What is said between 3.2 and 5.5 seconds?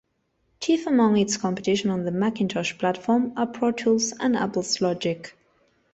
are Pro Tools and Apple's Logic.